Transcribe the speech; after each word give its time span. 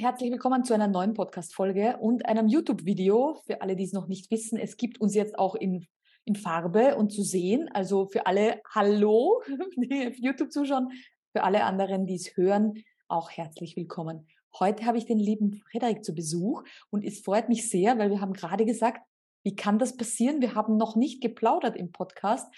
herzlich 0.00 0.30
willkommen 0.30 0.64
zu 0.64 0.72
einer 0.72 0.88
neuen 0.88 1.12
Podcast-Folge 1.12 1.98
und 1.98 2.24
einem 2.24 2.48
YouTube-Video. 2.48 3.38
Für 3.44 3.60
alle, 3.60 3.76
die 3.76 3.84
es 3.84 3.92
noch 3.92 4.06
nicht 4.06 4.30
wissen, 4.30 4.58
es 4.58 4.78
gibt 4.78 4.98
uns 4.98 5.14
jetzt 5.14 5.38
auch 5.38 5.54
in, 5.54 5.86
in 6.24 6.36
Farbe 6.36 6.96
und 6.96 7.12
zu 7.12 7.22
sehen. 7.22 7.68
Also 7.74 8.06
für 8.06 8.24
alle, 8.24 8.62
hallo, 8.74 9.42
die 9.76 10.08
auf 10.08 10.14
YouTube 10.16 10.52
zuschauen. 10.52 10.88
Für 11.32 11.42
alle 11.42 11.64
anderen, 11.64 12.06
die 12.06 12.14
es 12.14 12.34
hören, 12.34 12.82
auch 13.08 13.30
herzlich 13.30 13.76
willkommen. 13.76 14.26
Heute 14.58 14.86
habe 14.86 14.96
ich 14.96 15.04
den 15.04 15.18
lieben 15.18 15.62
Frederik 15.70 16.02
zu 16.02 16.14
Besuch 16.14 16.62
und 16.88 17.04
es 17.04 17.20
freut 17.20 17.50
mich 17.50 17.68
sehr, 17.68 17.98
weil 17.98 18.08
wir 18.08 18.22
haben 18.22 18.32
gerade 18.32 18.64
gesagt, 18.64 19.02
wie 19.44 19.54
kann 19.54 19.78
das 19.78 19.98
passieren? 19.98 20.40
Wir 20.40 20.54
haben 20.54 20.78
noch 20.78 20.96
nicht 20.96 21.20
geplaudert 21.20 21.76
im 21.76 21.92
Podcast, 21.92 22.50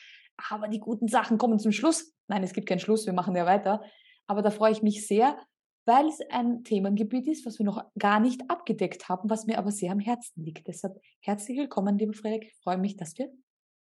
aber 0.48 0.68
die 0.68 0.78
guten 0.78 1.08
Sachen 1.08 1.38
kommen 1.38 1.58
zum 1.58 1.72
Schluss. 1.72 2.14
Nein, 2.28 2.44
es 2.44 2.52
gibt 2.52 2.68
keinen 2.68 2.78
Schluss, 2.78 3.04
wir 3.04 3.12
machen 3.12 3.34
ja 3.34 3.46
weiter. 3.46 3.82
Aber 4.28 4.42
da 4.42 4.52
freue 4.52 4.70
ich 4.70 4.82
mich 4.82 5.08
sehr, 5.08 5.36
weil 5.84 6.06
es 6.06 6.20
ein 6.30 6.64
Themengebiet 6.64 7.26
ist, 7.26 7.44
was 7.44 7.58
wir 7.58 7.66
noch 7.66 7.84
gar 7.98 8.20
nicht 8.20 8.42
abgedeckt 8.48 9.08
haben, 9.08 9.28
was 9.28 9.46
mir 9.46 9.58
aber 9.58 9.70
sehr 9.70 9.92
am 9.92 9.98
Herzen 9.98 10.44
liegt. 10.44 10.68
Deshalb 10.68 11.00
herzlich 11.20 11.58
willkommen, 11.58 11.98
liebe 11.98 12.12
Frederik. 12.12 12.44
Ich 12.44 12.56
freue 12.62 12.78
mich, 12.78 12.96
dass 12.96 13.16
wir 13.18 13.28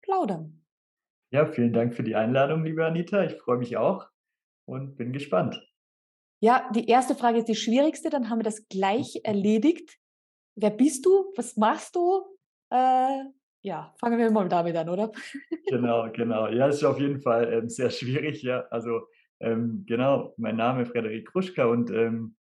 plaudern. 0.01 0.65
Ja, 1.31 1.45
vielen 1.45 1.73
Dank 1.73 1.93
für 1.93 2.03
die 2.03 2.15
Einladung, 2.15 2.63
liebe 2.63 2.85
Anita. 2.85 3.23
Ich 3.23 3.33
freue 3.35 3.57
mich 3.57 3.77
auch 3.77 4.07
und 4.65 4.95
bin 4.95 5.11
gespannt. 5.11 5.61
Ja, 6.41 6.69
die 6.73 6.87
erste 6.87 7.15
Frage 7.15 7.39
ist 7.39 7.49
die 7.49 7.55
schwierigste, 7.55 8.09
dann 8.09 8.29
haben 8.29 8.39
wir 8.39 8.43
das 8.43 8.67
gleich 8.69 9.19
erledigt. 9.23 9.97
Wer 10.55 10.71
bist 10.71 11.05
du? 11.05 11.31
Was 11.35 11.57
machst 11.57 11.95
du? 11.95 12.23
Äh, 12.71 13.23
ja, 13.61 13.93
fangen 13.99 14.17
wir 14.17 14.31
mal 14.31 14.47
damit 14.47 14.75
an, 14.75 14.89
oder? 14.89 15.11
Genau, 15.67 16.09
genau. 16.11 16.47
Ja, 16.47 16.67
es 16.67 16.77
ist 16.77 16.83
auf 16.83 16.99
jeden 16.99 17.21
Fall 17.21 17.53
ähm, 17.53 17.69
sehr 17.69 17.91
schwierig, 17.91 18.41
ja. 18.41 18.61
Also 18.71 19.01
ähm, 19.39 19.85
genau, 19.87 20.33
mein 20.37 20.55
Name 20.55 20.83
ist 20.83 20.91
Frederik 20.91 21.27
Kruschka 21.27 21.65
und 21.65 21.91
ähm, 21.91 22.35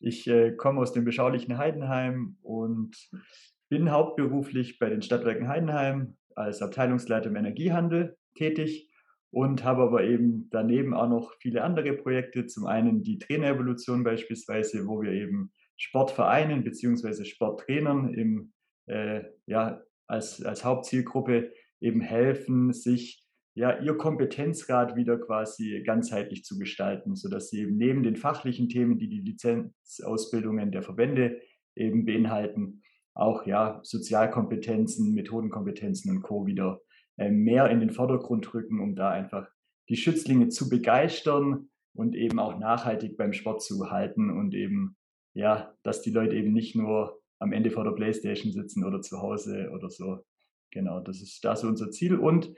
ich 0.00 0.26
äh, 0.26 0.52
komme 0.52 0.80
aus 0.80 0.92
dem 0.92 1.04
beschaulichen 1.04 1.58
Heidenheim 1.58 2.36
und 2.42 2.96
bin 3.68 3.90
hauptberuflich 3.90 4.78
bei 4.78 4.88
den 4.88 5.02
Stadtwerken 5.02 5.48
Heidenheim 5.48 6.16
als 6.34 6.62
Abteilungsleiter 6.62 7.28
im 7.28 7.36
Energiehandel 7.36 8.16
tätig 8.34 8.90
und 9.30 9.62
habe 9.64 9.82
aber 9.82 10.02
eben 10.04 10.48
daneben 10.50 10.94
auch 10.94 11.08
noch 11.08 11.34
viele 11.40 11.62
andere 11.62 11.92
Projekte. 11.92 12.46
Zum 12.46 12.66
einen 12.66 13.02
die 13.02 13.18
Trainerevolution 13.18 14.02
beispielsweise, 14.02 14.86
wo 14.86 15.02
wir 15.02 15.12
eben 15.12 15.52
Sportvereinen 15.76 16.64
bzw. 16.64 17.24
Sporttrainern 17.24 18.12
im, 18.14 18.52
äh, 18.86 19.22
ja, 19.46 19.82
als, 20.06 20.42
als 20.42 20.64
Hauptzielgruppe 20.64 21.52
eben 21.80 22.00
helfen, 22.00 22.72
sich 22.72 23.24
ja, 23.60 23.78
ihr 23.78 23.94
Kompetenzgrad 23.94 24.96
wieder 24.96 25.18
quasi 25.18 25.82
ganzheitlich 25.84 26.44
zu 26.44 26.58
gestalten, 26.58 27.14
sodass 27.14 27.50
sie 27.50 27.60
eben 27.60 27.76
neben 27.76 28.02
den 28.02 28.16
fachlichen 28.16 28.70
Themen, 28.70 28.96
die 28.96 29.10
die 29.10 29.20
Lizenzausbildungen 29.20 30.72
der 30.72 30.82
Verbände 30.82 31.42
eben 31.76 32.06
beinhalten, 32.06 32.82
auch 33.12 33.44
ja, 33.44 33.78
Sozialkompetenzen, 33.82 35.12
Methodenkompetenzen 35.12 36.10
und 36.10 36.22
Co. 36.22 36.46
wieder 36.46 36.80
äh, 37.18 37.30
mehr 37.30 37.68
in 37.68 37.80
den 37.80 37.90
Vordergrund 37.90 38.54
rücken, 38.54 38.80
um 38.80 38.96
da 38.96 39.10
einfach 39.10 39.46
die 39.90 39.96
Schützlinge 39.96 40.48
zu 40.48 40.70
begeistern 40.70 41.68
und 41.92 42.16
eben 42.16 42.38
auch 42.38 42.58
nachhaltig 42.58 43.18
beim 43.18 43.34
Sport 43.34 43.62
zu 43.62 43.90
halten 43.90 44.30
und 44.30 44.54
eben, 44.54 44.96
ja, 45.34 45.74
dass 45.82 46.00
die 46.00 46.12
Leute 46.12 46.34
eben 46.34 46.54
nicht 46.54 46.76
nur 46.76 47.20
am 47.38 47.52
Ende 47.52 47.70
vor 47.70 47.84
der 47.84 47.92
Playstation 47.92 48.52
sitzen 48.54 48.86
oder 48.86 49.02
zu 49.02 49.20
Hause 49.20 49.70
oder 49.74 49.90
so. 49.90 50.24
Genau, 50.70 51.00
das 51.00 51.20
ist 51.20 51.44
da 51.44 51.56
so 51.56 51.68
unser 51.68 51.90
Ziel. 51.90 52.16
Und 52.16 52.54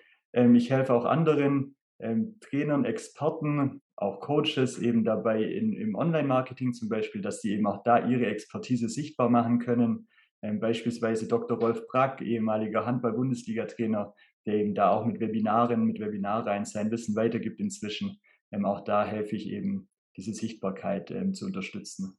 ich 0.55 0.71
helfe 0.71 0.95
auch 0.95 1.05
anderen 1.05 1.77
ähm, 1.99 2.37
Trainern, 2.41 2.85
Experten, 2.85 3.83
auch 3.97 4.21
Coaches 4.21 4.79
eben 4.79 5.05
dabei 5.05 5.43
in, 5.43 5.73
im 5.75 5.95
Online-Marketing 5.95 6.73
zum 6.73 6.89
Beispiel, 6.89 7.21
dass 7.21 7.41
sie 7.41 7.53
eben 7.53 7.67
auch 7.67 7.83
da 7.85 8.07
ihre 8.07 8.27
Expertise 8.27 8.89
sichtbar 8.89 9.31
machen 9.31 9.59
können. 9.59 10.09
Ähm, 10.43 10.59
beispielsweise 10.59 11.29
Dr. 11.29 11.59
Rolf 11.59 11.87
Brack, 11.87 12.21
ehemaliger 12.21 12.85
Handball-Bundesliga-Trainer, 12.85 14.15
der 14.47 14.55
eben 14.55 14.75
da 14.75 14.91
auch 14.91 15.05
mit 15.05 15.21
Webinaren, 15.21 15.85
mit 15.85 16.01
Webinarreihen 16.01 16.65
sein 16.65 16.91
Wissen 16.91 17.15
weitergibt 17.15 17.61
inzwischen. 17.61 18.19
auch 18.65 18.85
da 18.85 19.07
helfe 19.07 19.37
ich 19.37 19.49
eben, 19.49 19.89
diese 20.17 20.35
Sichtbarkeit 20.35 21.15
zu 21.33 21.47
unterstützen. 21.47 22.19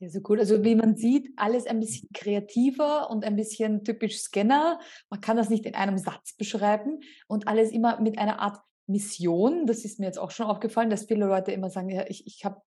Sehr, 0.00 0.08
sehr 0.08 0.22
cool. 0.30 0.40
Also 0.40 0.64
wie 0.64 0.74
man 0.74 0.96
sieht, 0.96 1.30
alles 1.36 1.66
ein 1.66 1.78
bisschen 1.78 2.08
kreativer 2.14 3.10
und 3.10 3.22
ein 3.22 3.36
bisschen 3.36 3.84
typisch 3.84 4.20
Scanner. 4.22 4.80
Man 5.10 5.20
kann 5.20 5.36
das 5.36 5.50
nicht 5.50 5.66
in 5.66 5.74
einem 5.74 5.98
Satz 5.98 6.34
beschreiben 6.36 7.00
und 7.28 7.46
alles 7.48 7.70
immer 7.70 8.00
mit 8.00 8.16
einer 8.16 8.40
Art 8.40 8.62
Mission. 8.86 9.66
Das 9.66 9.84
ist 9.84 10.00
mir 10.00 10.06
jetzt 10.06 10.18
auch 10.18 10.30
schon 10.30 10.46
aufgefallen, 10.46 10.88
dass 10.88 11.04
viele 11.04 11.26
Leute 11.26 11.52
immer 11.52 11.68
sagen, 11.68 11.90
ja, 11.90 12.06
ich, 12.08 12.26
ich 12.26 12.46
habe, 12.46 12.62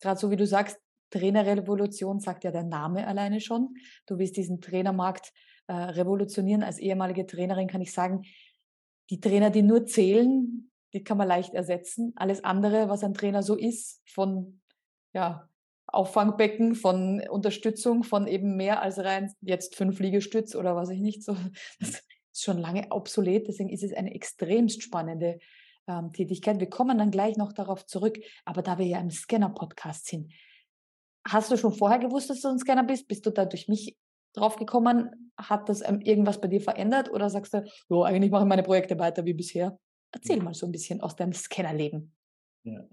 gerade 0.00 0.18
so 0.18 0.30
wie 0.30 0.36
du 0.36 0.46
sagst, 0.46 0.78
Trainerrevolution 1.10 2.18
sagt 2.18 2.44
ja 2.44 2.50
der 2.50 2.64
Name 2.64 3.06
alleine 3.06 3.42
schon. 3.42 3.74
Du 4.06 4.16
willst 4.18 4.38
diesen 4.38 4.62
Trainermarkt 4.62 5.34
äh, 5.66 5.74
revolutionieren. 5.74 6.62
Als 6.62 6.78
ehemalige 6.78 7.26
Trainerin 7.26 7.68
kann 7.68 7.82
ich 7.82 7.92
sagen, 7.92 8.22
die 9.10 9.20
Trainer, 9.20 9.50
die 9.50 9.62
nur 9.62 9.84
zählen, 9.84 10.70
die 10.94 11.04
kann 11.04 11.18
man 11.18 11.28
leicht 11.28 11.52
ersetzen. 11.52 12.14
Alles 12.16 12.42
andere, 12.42 12.88
was 12.88 13.04
ein 13.04 13.12
Trainer 13.12 13.42
so 13.42 13.54
ist, 13.54 14.00
von 14.08 14.62
ja, 15.12 15.46
Auffangbecken 15.94 16.74
von 16.74 17.20
Unterstützung 17.28 18.02
von 18.04 18.26
eben 18.26 18.56
mehr 18.56 18.82
als 18.82 18.98
rein 18.98 19.32
jetzt 19.40 19.76
fünf 19.76 19.98
Liegestütz 20.00 20.54
oder 20.54 20.76
was 20.76 20.90
ich 20.90 21.00
nicht 21.00 21.22
so. 21.22 21.36
Das 21.80 22.40
ist 22.40 22.42
schon 22.42 22.58
lange 22.58 22.90
obsolet. 22.90 23.46
Deswegen 23.46 23.70
ist 23.70 23.84
es 23.84 23.92
eine 23.92 24.14
extremst 24.14 24.82
spannende 24.82 25.38
ähm, 25.86 26.12
Tätigkeit. 26.12 26.60
Wir 26.60 26.68
kommen 26.68 26.98
dann 26.98 27.10
gleich 27.10 27.36
noch 27.36 27.52
darauf 27.52 27.86
zurück. 27.86 28.18
Aber 28.44 28.62
da 28.62 28.78
wir 28.78 28.86
ja 28.86 28.98
im 28.98 29.10
Scanner-Podcast 29.10 30.06
sind, 30.06 30.32
hast 31.26 31.50
du 31.50 31.56
schon 31.56 31.72
vorher 31.72 31.98
gewusst, 31.98 32.30
dass 32.30 32.40
du 32.40 32.48
ein 32.48 32.58
Scanner 32.58 32.84
bist? 32.84 33.06
Bist 33.08 33.24
du 33.26 33.30
da 33.30 33.44
durch 33.44 33.68
mich 33.68 33.96
draufgekommen? 34.34 35.32
Hat 35.36 35.68
das 35.68 35.80
ähm, 35.86 36.00
irgendwas 36.00 36.40
bei 36.40 36.48
dir 36.48 36.60
verändert? 36.60 37.10
Oder 37.10 37.30
sagst 37.30 37.54
du, 37.54 37.64
jo, 37.88 38.02
eigentlich 38.02 38.30
mache 38.30 38.42
ich 38.42 38.48
meine 38.48 38.62
Projekte 38.62 38.98
weiter 38.98 39.24
wie 39.24 39.34
bisher? 39.34 39.78
Erzähl 40.12 40.42
mal 40.42 40.54
so 40.54 40.66
ein 40.66 40.72
bisschen 40.72 41.00
aus 41.00 41.16
deinem 41.16 41.32
Scannerleben. 41.32 42.14
Ja. 42.64 42.84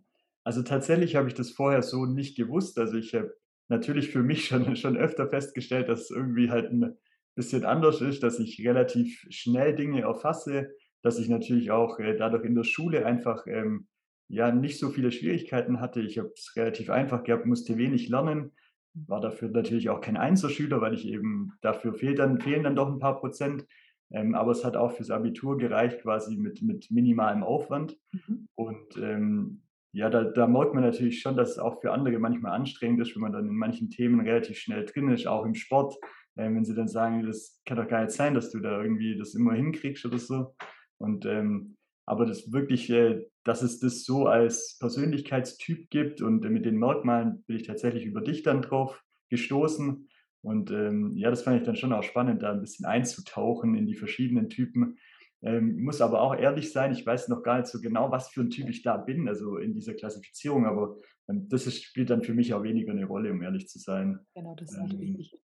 Also 0.43 0.63
tatsächlich 0.63 1.15
habe 1.15 1.27
ich 1.27 1.33
das 1.33 1.51
vorher 1.51 1.81
so 1.83 2.05
nicht 2.05 2.35
gewusst. 2.35 2.77
Also 2.79 2.97
ich 2.97 3.13
habe 3.13 3.33
natürlich 3.67 4.09
für 4.09 4.23
mich 4.23 4.45
schon, 4.47 4.75
schon 4.75 4.97
öfter 4.97 5.27
festgestellt, 5.27 5.89
dass 5.89 6.01
es 6.01 6.11
irgendwie 6.11 6.49
halt 6.49 6.71
ein 6.71 6.97
bisschen 7.35 7.63
anders 7.65 8.01
ist, 8.01 8.23
dass 8.23 8.39
ich 8.39 8.65
relativ 8.65 9.25
schnell 9.29 9.75
Dinge 9.75 10.01
erfasse, 10.01 10.71
dass 11.01 11.17
ich 11.17 11.29
natürlich 11.29 11.71
auch 11.71 11.99
äh, 11.99 12.15
dadurch 12.15 12.45
in 12.45 12.55
der 12.55 12.63
Schule 12.63 13.05
einfach 13.05 13.47
ähm, 13.47 13.87
ja 14.27 14.51
nicht 14.51 14.79
so 14.79 14.89
viele 14.89 15.11
Schwierigkeiten 15.11 15.79
hatte. 15.79 16.01
Ich 16.01 16.17
habe 16.17 16.31
es 16.35 16.55
relativ 16.55 16.89
einfach 16.89 17.23
gehabt, 17.23 17.45
musste 17.45 17.77
wenig 17.77 18.09
lernen, 18.09 18.51
war 18.93 19.21
dafür 19.21 19.49
natürlich 19.49 19.89
auch 19.89 20.01
kein 20.01 20.17
Einzelschüler, 20.17 20.81
weil 20.81 20.93
ich 20.93 21.07
eben 21.07 21.53
dafür 21.61 21.93
fehlt 21.93 22.19
dann, 22.19 22.39
fehlen 22.39 22.63
dann 22.63 22.75
doch 22.75 22.89
ein 22.89 22.99
paar 22.99 23.19
Prozent. 23.19 23.65
Ähm, 24.13 24.35
aber 24.35 24.51
es 24.51 24.65
hat 24.65 24.75
auch 24.75 24.91
fürs 24.91 25.09
Abitur 25.09 25.57
gereicht, 25.57 26.01
quasi 26.01 26.35
mit, 26.35 26.61
mit 26.61 26.91
minimalem 26.91 27.43
Aufwand. 27.43 27.97
Mhm. 28.11 28.47
Und 28.55 28.97
ähm, 28.97 29.61
ja, 29.93 30.09
da, 30.09 30.23
da 30.23 30.47
merkt 30.47 30.73
man 30.73 30.83
natürlich 30.83 31.21
schon, 31.21 31.35
dass 31.35 31.51
es 31.51 31.59
auch 31.59 31.81
für 31.81 31.91
andere 31.91 32.17
manchmal 32.19 32.53
anstrengend 32.53 33.01
ist, 33.01 33.15
wenn 33.15 33.21
man 33.21 33.33
dann 33.33 33.47
in 33.47 33.55
manchen 33.55 33.89
Themen 33.89 34.21
relativ 34.21 34.57
schnell 34.57 34.85
drin 34.85 35.09
ist, 35.09 35.27
auch 35.27 35.45
im 35.45 35.55
Sport. 35.55 35.95
Äh, 36.35 36.45
wenn 36.45 36.63
sie 36.63 36.75
dann 36.75 36.87
sagen, 36.87 37.25
das 37.25 37.61
kann 37.65 37.77
doch 37.77 37.87
gar 37.87 38.01
nicht 38.01 38.11
sein, 38.11 38.33
dass 38.33 38.51
du 38.51 38.59
da 38.59 38.81
irgendwie 38.81 39.17
das 39.17 39.35
immer 39.35 39.53
hinkriegst 39.53 40.05
oder 40.05 40.17
so. 40.17 40.55
Und 40.97 41.25
ähm, 41.25 41.77
aber 42.05 42.25
das 42.25 42.51
wirklich, 42.51 42.89
äh, 42.89 43.25
dass 43.43 43.61
es 43.61 43.79
das 43.79 44.03
so 44.03 44.27
als 44.27 44.77
Persönlichkeitstyp 44.79 45.89
gibt 45.89 46.21
und 46.21 46.45
äh, 46.45 46.49
mit 46.49 46.65
den 46.65 46.77
Merkmalen 46.77 47.43
bin 47.47 47.57
ich 47.57 47.63
tatsächlich 47.63 48.05
über 48.05 48.21
dich 48.21 48.43
dann 48.43 48.61
drauf 48.61 49.01
gestoßen. 49.29 50.07
Und 50.41 50.71
ähm, 50.71 51.15
ja, 51.15 51.29
das 51.29 51.43
fand 51.43 51.59
ich 51.59 51.65
dann 51.65 51.75
schon 51.75 51.93
auch 51.93 52.03
spannend, 52.03 52.41
da 52.41 52.51
ein 52.51 52.61
bisschen 52.61 52.85
einzutauchen 52.85 53.75
in 53.75 53.85
die 53.85 53.95
verschiedenen 53.95 54.49
Typen. 54.49 54.97
Ähm, 55.43 55.81
muss 55.83 56.01
aber 56.01 56.21
auch 56.21 56.35
ehrlich 56.35 56.71
sein, 56.71 56.91
ich 56.91 57.05
weiß 57.05 57.27
noch 57.29 57.41
gar 57.41 57.57
nicht 57.57 57.67
so 57.67 57.81
genau, 57.81 58.11
was 58.11 58.29
für 58.29 58.41
ein 58.41 58.51
Typ 58.51 58.69
ich 58.69 58.83
da 58.83 58.97
bin, 58.97 59.27
also 59.27 59.57
in 59.57 59.73
dieser 59.73 59.95
Klassifizierung, 59.95 60.65
aber 60.65 60.97
ähm, 61.29 61.47
das 61.49 61.65
ist, 61.65 61.83
spielt 61.83 62.11
dann 62.11 62.23
für 62.23 62.33
mich 62.33 62.53
auch 62.53 62.63
weniger 62.63 62.91
eine 62.91 63.05
Rolle, 63.05 63.31
um 63.31 63.41
ehrlich 63.41 63.67
zu 63.67 63.79
sein. 63.79 64.19
Genau, 64.35 64.53
das 64.55 64.71
ist 64.71 64.93
ähm, 64.93 64.99
wichtig. 64.99 65.41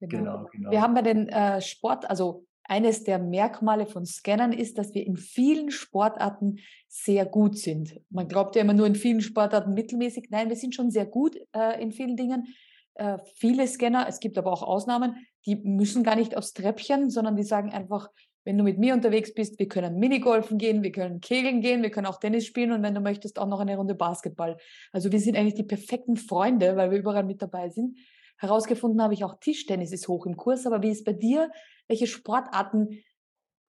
Genau. 0.00 0.08
genau. 0.08 0.48
genau, 0.52 0.70
Wir 0.70 0.82
haben 0.82 0.94
bei 0.94 1.02
den 1.02 1.28
äh, 1.28 1.60
Sport, 1.60 2.08
also 2.10 2.46
eines 2.64 3.02
der 3.04 3.18
Merkmale 3.18 3.86
von 3.86 4.04
Scannern 4.04 4.52
ist, 4.52 4.76
dass 4.76 4.94
wir 4.94 5.06
in 5.06 5.16
vielen 5.16 5.70
Sportarten 5.70 6.58
sehr 6.86 7.24
gut 7.24 7.56
sind. 7.56 7.98
Man 8.10 8.28
glaubt 8.28 8.56
ja 8.56 8.62
immer 8.62 8.74
nur 8.74 8.86
in 8.86 8.94
vielen 8.94 9.22
Sportarten 9.22 9.72
mittelmäßig. 9.72 10.28
Nein, 10.30 10.50
wir 10.50 10.56
sind 10.56 10.74
schon 10.74 10.90
sehr 10.90 11.06
gut 11.06 11.36
äh, 11.54 11.82
in 11.82 11.92
vielen 11.92 12.16
Dingen. 12.16 12.46
Äh, 12.94 13.18
viele 13.36 13.66
Scanner, 13.66 14.06
es 14.08 14.20
gibt 14.20 14.36
aber 14.36 14.52
auch 14.52 14.62
Ausnahmen, 14.62 15.16
die 15.46 15.56
müssen 15.56 16.02
gar 16.02 16.16
nicht 16.16 16.36
aufs 16.36 16.52
Treppchen, 16.52 17.08
sondern 17.08 17.36
die 17.36 17.42
sagen 17.42 17.72
einfach, 17.72 18.10
wenn 18.44 18.56
du 18.56 18.64
mit 18.64 18.78
mir 18.78 18.94
unterwegs 18.94 19.34
bist, 19.34 19.58
wir 19.58 19.68
können 19.68 19.98
Minigolfen 19.98 20.58
gehen, 20.58 20.82
wir 20.82 20.92
können 20.92 21.20
Kegeln 21.20 21.60
gehen, 21.60 21.82
wir 21.82 21.90
können 21.90 22.06
auch 22.06 22.18
Tennis 22.18 22.46
spielen 22.46 22.72
und 22.72 22.82
wenn 22.82 22.94
du 22.94 23.00
möchtest, 23.00 23.38
auch 23.38 23.46
noch 23.46 23.60
eine 23.60 23.76
Runde 23.76 23.94
Basketball. 23.94 24.56
Also 24.92 25.12
wir 25.12 25.20
sind 25.20 25.36
eigentlich 25.36 25.54
die 25.54 25.64
perfekten 25.64 26.16
Freunde, 26.16 26.76
weil 26.76 26.90
wir 26.90 26.98
überall 26.98 27.24
mit 27.24 27.42
dabei 27.42 27.68
sind. 27.68 27.98
Herausgefunden 28.38 29.02
habe 29.02 29.14
ich 29.14 29.24
auch 29.24 29.38
Tischtennis 29.40 29.92
ist 29.92 30.08
hoch 30.08 30.24
im 30.26 30.36
Kurs, 30.36 30.66
aber 30.66 30.82
wie 30.82 30.90
ist 30.90 31.04
bei 31.04 31.12
dir? 31.12 31.50
Welche 31.88 32.06
Sportarten, 32.06 33.02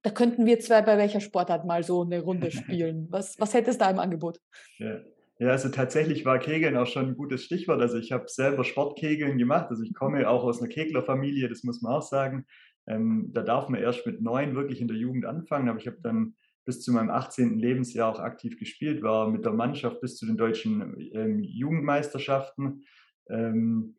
da 0.03 0.11
könnten 0.11 0.45
wir 0.45 0.59
zwei 0.59 0.81
bei 0.81 0.97
welcher 0.97 1.19
Sportart 1.19 1.65
mal 1.65 1.83
so 1.83 2.03
eine 2.03 2.21
Runde 2.21 2.51
spielen? 2.51 3.07
Was, 3.09 3.39
was 3.39 3.53
hättest 3.53 3.81
du 3.81 3.85
da 3.85 3.91
im 3.91 3.99
Angebot? 3.99 4.39
Ja. 4.77 4.99
Ja, 5.41 5.51
also 5.51 5.69
tatsächlich 5.69 6.25
war 6.25 6.37
Kegeln 6.37 6.75
auch 6.75 6.85
schon 6.85 7.07
ein 7.07 7.15
gutes 7.15 7.45
Stichwort. 7.45 7.79
Also 7.79 7.97
ich 7.97 8.11
habe 8.11 8.25
selber 8.27 8.65
Sportkegeln 8.65 9.37
gemacht. 9.37 9.67
Also 9.69 9.83
ich 9.83 9.93
komme 9.93 10.29
auch 10.29 10.43
aus 10.43 10.59
einer 10.59 10.67
Keglerfamilie, 10.67 11.47
das 11.47 11.63
muss 11.63 11.81
man 11.81 11.93
auch 11.93 12.01
sagen. 12.01 12.45
Ähm, 12.89 13.29
da 13.33 13.43
darf 13.43 13.69
man 13.69 13.79
erst 13.79 14.05
mit 14.05 14.21
neun 14.21 14.55
wirklich 14.55 14.81
in 14.81 14.87
der 14.87 14.97
Jugend 14.97 15.25
anfangen, 15.25 15.69
aber 15.69 15.79
ich 15.79 15.87
habe 15.87 15.99
dann 16.01 16.35
bis 16.65 16.81
zu 16.81 16.91
meinem 16.91 17.09
18. 17.09 17.57
Lebensjahr 17.57 18.11
auch 18.11 18.19
aktiv 18.19 18.59
gespielt, 18.59 19.01
war 19.01 19.29
mit 19.29 19.45
der 19.45 19.53
Mannschaft 19.53 20.01
bis 20.01 20.17
zu 20.17 20.25
den 20.25 20.37
deutschen 20.37 20.95
ähm, 21.13 21.41
Jugendmeisterschaften. 21.41 22.83
Ähm, 23.29 23.95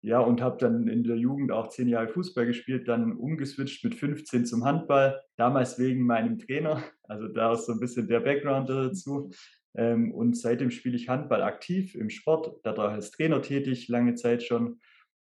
ja, 0.00 0.20
und 0.20 0.40
habe 0.40 0.58
dann 0.58 0.86
in 0.86 1.02
der 1.02 1.16
Jugend 1.16 1.50
auch 1.50 1.70
zehn 1.70 1.88
Jahre 1.88 2.08
Fußball 2.08 2.46
gespielt, 2.46 2.86
dann 2.86 3.16
umgeswitcht 3.16 3.82
mit 3.82 3.96
15 3.96 4.46
zum 4.46 4.64
Handball, 4.64 5.20
damals 5.36 5.78
wegen 5.78 6.06
meinem 6.06 6.38
Trainer. 6.38 6.84
Also 7.02 7.26
da 7.26 7.54
ist 7.54 7.66
so 7.66 7.72
ein 7.72 7.80
bisschen 7.80 8.06
der 8.06 8.20
Background 8.20 8.68
dazu. 8.68 9.30
Ähm, 9.74 10.12
und 10.12 10.36
seitdem 10.36 10.70
spiele 10.70 10.96
ich 10.96 11.08
Handball 11.08 11.42
aktiv 11.42 11.94
im 11.94 12.10
Sport, 12.10 12.60
da 12.62 12.76
war 12.76 12.90
als 12.90 13.10
Trainer 13.10 13.42
tätig, 13.42 13.88
lange 13.88 14.14
Zeit 14.14 14.42
schon. 14.42 14.80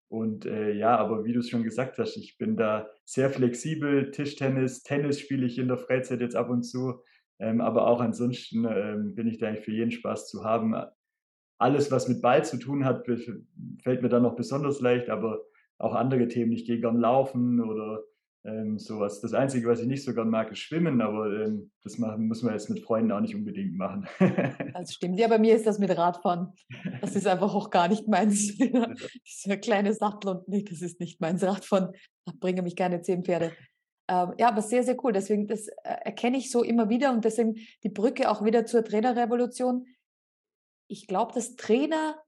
Und 0.10 0.46
äh, 0.46 0.74
ja, 0.74 0.96
aber 0.98 1.26
wie 1.26 1.34
du 1.34 1.40
es 1.40 1.50
schon 1.50 1.64
gesagt 1.64 1.98
hast, 1.98 2.18
ich 2.18 2.38
bin 2.38 2.56
da 2.56 2.90
sehr 3.06 3.30
flexibel. 3.30 4.12
Tischtennis, 4.12 4.84
Tennis 4.84 5.20
spiele 5.20 5.46
ich 5.46 5.58
in 5.58 5.68
der 5.68 5.78
Freizeit 5.78 6.22
jetzt 6.22 6.36
ab 6.36 6.50
und 6.50 6.64
zu. 6.64 7.02
Ähm, 7.40 7.62
aber 7.62 7.88
auch 7.88 8.00
ansonsten 8.00 8.66
ähm, 8.66 9.16
bin 9.16 9.28
ich 9.28 9.40
da 9.40 9.48
eigentlich 9.48 9.66
für 9.66 9.72
jeden 9.72 9.92
Spaß 9.92 10.30
zu 10.30 10.44
haben. 10.44 10.76
Alles, 11.58 11.92
was 11.92 12.08
mit 12.08 12.22
Ball 12.22 12.46
zu 12.46 12.58
tun 12.58 12.86
hat, 12.86 13.06
fällt 13.84 14.02
mir 14.02 14.10
dann 14.10 14.24
noch 14.24 14.36
besonders 14.36 14.82
leicht, 14.82 15.10
aber 15.10 15.42
auch 15.78 15.96
andere 15.96 16.28
Themen. 16.28 16.52
Ich 16.52 16.66
gehe 16.66 16.80
gern 16.80 16.98
laufen 16.98 17.60
oder 17.62 18.04
ähm, 18.46 18.78
sowas. 18.78 19.22
Das 19.22 19.34
Einzige, 19.34 19.68
was 19.70 19.80
ich 19.80 19.88
nicht 19.88 20.04
so 20.04 20.14
gern 20.14 20.30
mag, 20.30 20.52
ist 20.52 20.60
Schwimmen, 20.60 21.02
aber 21.02 21.32
ähm, 21.32 21.72
das 21.82 21.98
machen, 21.98 22.28
muss 22.28 22.44
man 22.44 22.54
jetzt 22.54 22.70
mit 22.70 22.84
Freunden 22.84 23.12
auch 23.12 23.22
nicht 23.22 23.36
unbedingt 23.36 23.78
machen. 23.78 24.08
das 24.74 24.94
stimmt. 24.94 25.18
Ja, 25.18 25.28
bei 25.28 25.40
mir 25.40 25.56
ist 25.56 25.66
das 25.66 25.80
mit 25.80 25.96
Radfahren. 25.96 26.54
Das 27.02 27.16
ist 27.16 27.28
einfach 27.28 27.54
auch 27.54 27.70
gar 27.70 27.88
nicht 27.88 28.08
meins. 28.08 28.58
Dieser 28.58 29.58
kleine 29.58 29.94
Sattel 29.94 30.30
und 30.30 30.48
nee, 30.48 30.64
das 30.64 30.82
ist 30.82 31.00
nicht 31.00 31.22
meins. 31.22 31.44
Radfahren, 31.44 31.94
da 32.26 32.34
bringen 32.40 32.64
mich 32.64 32.76
gerne 32.76 33.02
zehn 33.02 33.24
Pferde. 33.24 33.54
Ähm, 34.10 34.34
ja, 34.38 34.50
aber 34.50 34.62
sehr, 34.62 34.84
sehr 34.84 35.02
cool. 35.04 35.14
Deswegen, 35.14 35.48
das 35.48 35.68
äh, 35.68 35.74
erkenne 35.84 36.38
ich 36.38 36.52
so 36.52 36.64
immer 36.64 36.90
wieder 36.90 37.14
und 37.14 37.24
deswegen 37.24 37.56
die 37.84 37.90
Brücke 37.90 38.30
auch 38.30 38.44
wieder 38.44 38.66
zur 38.66 38.84
Trainerrevolution. 38.84 39.88
Ich 40.90 41.08
glaube, 41.08 41.34
dass 41.34 41.56
Trainer 41.56 42.22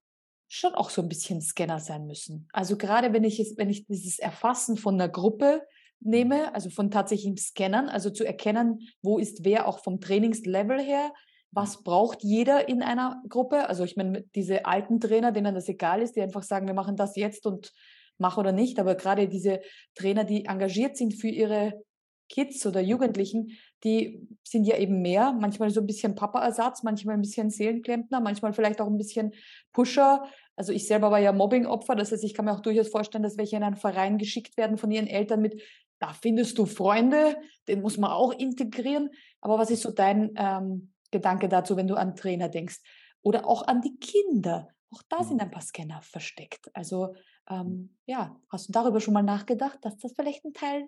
schon 0.47 0.73
auch 0.75 0.89
so 0.89 1.01
ein 1.01 1.09
bisschen 1.09 1.41
Scanner 1.41 1.79
sein 1.79 2.05
müssen. 2.05 2.47
Also 2.53 2.77
gerade 2.77 3.11
wenn 3.11 3.25
ich 3.25 3.39
es, 3.39 3.57
wenn 3.57 3.69
ich 3.69 3.85
dieses 3.85 4.19
Erfassen 4.19 4.77
von 4.77 4.93
einer 4.93 5.09
Gruppe 5.09 5.63
nehme, 5.99 6.53
also 6.53 6.69
von 6.69 6.91
tatsächlichen 6.91 7.37
Scannern, 7.37 7.89
also 7.89 8.09
zu 8.09 8.23
erkennen, 8.25 8.79
wo 9.01 9.17
ist 9.17 9.43
wer 9.43 9.67
auch 9.67 9.79
vom 9.79 9.99
Trainingslevel 9.99 10.79
her, 10.79 11.11
was 11.51 11.83
braucht 11.83 12.21
jeder 12.21 12.67
in 12.67 12.83
einer 12.83 13.23
Gruppe. 13.29 13.69
Also 13.69 13.85
ich 13.85 13.95
meine, 13.95 14.23
diese 14.35 14.65
alten 14.65 14.99
Trainer, 14.99 15.31
denen 15.31 15.55
das 15.55 15.69
egal 15.69 16.01
ist, 16.01 16.15
die 16.15 16.21
einfach 16.21 16.43
sagen, 16.43 16.67
wir 16.67 16.73
machen 16.73 16.97
das 16.97 17.15
jetzt 17.15 17.45
und 17.45 17.71
mach 18.17 18.37
oder 18.37 18.51
nicht, 18.51 18.79
aber 18.79 18.95
gerade 18.95 19.27
diese 19.27 19.61
Trainer, 19.95 20.25
die 20.25 20.45
engagiert 20.45 20.97
sind 20.97 21.13
für 21.13 21.29
ihre 21.29 21.81
Kids 22.29 22.65
oder 22.65 22.81
Jugendlichen, 22.81 23.51
die 23.83 24.27
sind 24.43 24.65
ja 24.65 24.77
eben 24.77 25.01
mehr, 25.01 25.33
manchmal 25.33 25.69
so 25.69 25.79
ein 25.79 25.85
bisschen 25.85 26.15
Papa-Ersatz, 26.15 26.83
manchmal 26.83 27.15
ein 27.15 27.21
bisschen 27.21 27.49
Seelenklempner, 27.51 28.19
manchmal 28.19 28.53
vielleicht 28.53 28.81
auch 28.81 28.87
ein 28.87 28.97
bisschen 28.97 29.33
Pusher. 29.73 30.25
Also 30.55 30.73
ich 30.73 30.87
selber 30.87 31.11
war 31.11 31.19
ja 31.19 31.33
Mobbing-Opfer, 31.33 31.95
das 31.95 32.11
heißt, 32.11 32.23
ich 32.23 32.33
kann 32.33 32.45
mir 32.45 32.53
auch 32.53 32.61
durchaus 32.61 32.89
vorstellen, 32.89 33.23
dass 33.23 33.37
welche 33.37 33.57
in 33.57 33.63
einen 33.63 33.75
Verein 33.75 34.17
geschickt 34.17 34.57
werden 34.57 34.77
von 34.77 34.89
ihren 34.89 35.07
Eltern 35.07 35.41
mit, 35.41 35.61
da 36.05 36.13
findest 36.13 36.59
du 36.59 36.67
Freunde, 36.67 37.35
den 37.67 37.81
muss 37.81 37.97
man 37.97 38.11
auch 38.11 38.31
integrieren. 38.31 39.09
Aber 39.41 39.57
was 39.57 39.71
ist 39.71 39.81
so 39.81 39.91
dein 39.91 40.31
ähm, 40.35 40.93
Gedanke 41.09 41.49
dazu, 41.49 41.75
wenn 41.77 41.87
du 41.87 41.95
an 41.95 42.15
Trainer 42.15 42.47
denkst? 42.47 42.77
Oder 43.23 43.47
auch 43.47 43.65
an 43.65 43.81
die 43.81 43.97
Kinder. 43.97 44.67
Auch 44.91 45.01
da 45.09 45.23
sind 45.23 45.37
mhm. 45.37 45.41
ein 45.41 45.51
paar 45.51 45.63
Scanner 45.63 46.01
versteckt. 46.03 46.69
Also 46.75 47.15
ähm, 47.49 47.97
ja, 48.05 48.39
hast 48.51 48.67
du 48.67 48.71
darüber 48.71 49.01
schon 49.01 49.15
mal 49.15 49.23
nachgedacht, 49.23 49.79
dass 49.81 49.97
das 49.97 50.13
vielleicht 50.15 50.45
ein 50.45 50.53
Teil 50.53 50.87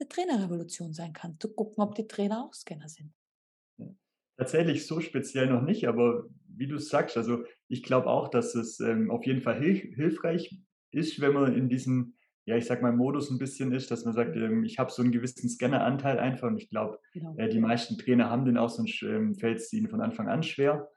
der 0.00 0.08
Trainerrevolution 0.08 0.94
sein 0.94 1.12
kann? 1.12 1.38
Zu 1.38 1.52
gucken, 1.52 1.84
ob 1.84 1.94
die 1.94 2.06
Trainer 2.06 2.46
auch 2.46 2.54
Scanner 2.54 2.88
sind. 2.88 3.12
Tatsächlich 4.38 4.86
so 4.86 5.00
speziell 5.00 5.46
noch 5.46 5.60
nicht, 5.60 5.86
aber 5.86 6.24
wie 6.48 6.66
du 6.66 6.78
sagst, 6.78 7.18
also 7.18 7.44
ich 7.68 7.82
glaube 7.82 8.08
auch, 8.08 8.28
dass 8.28 8.54
es 8.54 8.80
ähm, 8.80 9.10
auf 9.10 9.26
jeden 9.26 9.42
Fall 9.42 9.60
hilf 9.60 9.82
hilfreich 9.94 10.58
ist, 10.90 11.20
wenn 11.20 11.34
man 11.34 11.54
in 11.54 11.68
diesem 11.68 12.14
ja, 12.46 12.56
ich 12.56 12.66
sag 12.66 12.82
mal, 12.82 12.92
Modus 12.92 13.30
ein 13.30 13.38
bisschen 13.38 13.72
ist, 13.72 13.90
dass 13.90 14.04
man 14.04 14.12
sagt, 14.12 14.36
ähm, 14.36 14.64
ich 14.64 14.78
habe 14.78 14.90
so 14.90 15.02
einen 15.02 15.12
gewissen 15.12 15.48
Scanneranteil 15.48 16.18
einfach 16.18 16.48
und 16.48 16.58
ich 16.58 16.68
glaube, 16.68 16.98
genau. 17.12 17.34
äh, 17.38 17.48
die 17.48 17.58
meisten 17.58 17.96
Trainer 17.96 18.28
haben 18.28 18.44
den 18.44 18.58
auch, 18.58 18.68
sonst 18.68 19.02
ähm, 19.02 19.34
fällt 19.34 19.58
es 19.58 19.72
ihnen 19.72 19.88
von 19.88 20.02
Anfang 20.02 20.28
an 20.28 20.42
schwer, 20.42 20.88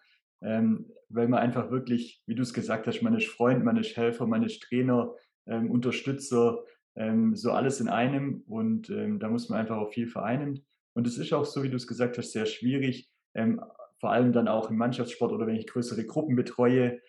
ähm, 0.42 0.92
weil 1.10 1.30
man 1.30 1.40
einfach 1.40 1.72
wirklich, 1.72 2.22
wie 2.26 2.36
du 2.36 2.44
es 2.44 2.54
gesagt 2.54 2.86
hast, 2.88 3.02
man 3.02 3.16
ist 3.16 3.28
Freund, 3.28 3.64
man 3.64 3.78
ist 3.78 3.96
Helfer, 3.96 4.28
man 4.28 4.44
ist 4.44 4.62
Trainer, 4.62 5.14
Unterstützer, 5.46 6.62
so 7.32 7.52
alles 7.52 7.80
in 7.80 7.88
einem 7.88 8.44
und 8.48 8.90
da 8.90 9.30
muss 9.30 9.48
man 9.48 9.60
einfach 9.62 9.78
auch 9.78 9.94
viel 9.94 10.08
vereinen. 10.08 10.66
Und 10.94 11.08
es 11.08 11.18
ist 11.18 11.32
auch 11.32 11.46
so, 11.46 11.64
wie 11.64 11.70
du 11.70 11.78
es 11.78 11.88
gesagt 11.88 12.18
hast, 12.18 12.34
sehr 12.34 12.46
schwierig, 12.46 13.10
vor 14.02 14.12
allem 14.12 14.34
dann 14.34 14.50
auch 14.50 14.70
im 14.70 14.76
Mannschaftssport 14.76 15.32
oder 15.32 15.48
wenn 15.48 15.56
ich 15.56 15.68
größere 15.68 16.06
Gruppen 16.06 16.36
betreue, 16.36 17.00